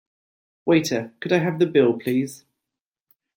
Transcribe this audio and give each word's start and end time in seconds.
Waiter, 0.65 1.13
could 1.19 1.31
I 1.31 1.37
have 1.37 1.59
the 1.59 1.67
bill 1.67 1.93
please? 1.99 2.43